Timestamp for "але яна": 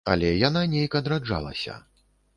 0.13-0.63